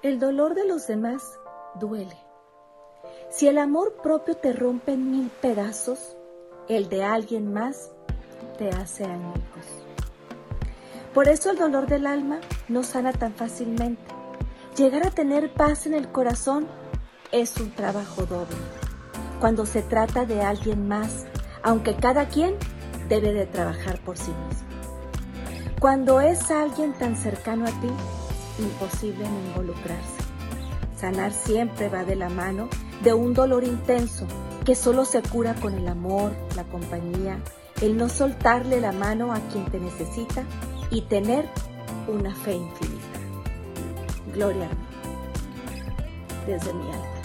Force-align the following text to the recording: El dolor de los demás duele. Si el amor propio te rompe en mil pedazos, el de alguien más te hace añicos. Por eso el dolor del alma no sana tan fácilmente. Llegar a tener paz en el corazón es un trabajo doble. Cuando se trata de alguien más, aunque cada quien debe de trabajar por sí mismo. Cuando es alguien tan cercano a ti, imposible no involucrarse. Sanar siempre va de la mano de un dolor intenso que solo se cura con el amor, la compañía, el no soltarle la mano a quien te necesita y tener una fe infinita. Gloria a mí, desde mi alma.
El 0.00 0.20
dolor 0.20 0.54
de 0.54 0.64
los 0.64 0.86
demás 0.86 1.40
duele. 1.80 2.16
Si 3.30 3.48
el 3.48 3.58
amor 3.58 3.96
propio 4.00 4.36
te 4.36 4.52
rompe 4.52 4.92
en 4.92 5.10
mil 5.10 5.28
pedazos, 5.28 6.16
el 6.68 6.88
de 6.88 7.02
alguien 7.02 7.52
más 7.52 7.90
te 8.58 8.70
hace 8.70 9.04
añicos. 9.04 9.64
Por 11.12 11.26
eso 11.26 11.50
el 11.50 11.58
dolor 11.58 11.88
del 11.88 12.06
alma 12.06 12.38
no 12.68 12.84
sana 12.84 13.12
tan 13.12 13.34
fácilmente. 13.34 14.00
Llegar 14.76 15.04
a 15.04 15.10
tener 15.10 15.52
paz 15.52 15.84
en 15.86 15.94
el 15.94 16.12
corazón 16.12 16.68
es 17.32 17.56
un 17.56 17.72
trabajo 17.72 18.24
doble. 18.24 18.56
Cuando 19.40 19.66
se 19.66 19.82
trata 19.82 20.24
de 20.24 20.42
alguien 20.42 20.86
más, 20.86 21.26
aunque 21.64 21.96
cada 21.96 22.28
quien 22.28 22.54
debe 23.08 23.32
de 23.32 23.46
trabajar 23.46 23.98
por 24.04 24.16
sí 24.16 24.30
mismo. 24.30 24.68
Cuando 25.80 26.20
es 26.20 26.52
alguien 26.52 26.92
tan 26.92 27.16
cercano 27.16 27.64
a 27.66 27.80
ti, 27.80 27.90
imposible 28.58 29.28
no 29.28 29.40
involucrarse. 29.48 30.22
Sanar 30.96 31.32
siempre 31.32 31.88
va 31.88 32.04
de 32.04 32.16
la 32.16 32.28
mano 32.28 32.68
de 33.02 33.14
un 33.14 33.34
dolor 33.34 33.64
intenso 33.64 34.26
que 34.64 34.74
solo 34.74 35.04
se 35.04 35.22
cura 35.22 35.54
con 35.54 35.74
el 35.74 35.88
amor, 35.88 36.32
la 36.56 36.64
compañía, 36.64 37.38
el 37.80 37.96
no 37.96 38.08
soltarle 38.08 38.80
la 38.80 38.92
mano 38.92 39.32
a 39.32 39.40
quien 39.52 39.64
te 39.66 39.78
necesita 39.78 40.42
y 40.90 41.02
tener 41.02 41.48
una 42.08 42.34
fe 42.34 42.54
infinita. 42.54 43.18
Gloria 44.34 44.66
a 44.66 44.68
mí, 44.68 44.86
desde 46.46 46.72
mi 46.74 46.90
alma. 46.90 47.17